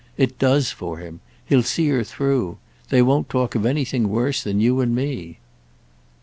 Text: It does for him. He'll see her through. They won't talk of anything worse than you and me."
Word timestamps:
It 0.17 0.39
does 0.39 0.71
for 0.71 0.97
him. 0.97 1.19
He'll 1.45 1.61
see 1.61 1.87
her 1.89 2.03
through. 2.03 2.57
They 2.89 3.03
won't 3.03 3.29
talk 3.29 3.53
of 3.53 3.67
anything 3.67 4.09
worse 4.09 4.41
than 4.41 4.59
you 4.59 4.79
and 4.81 4.95
me." 4.95 5.37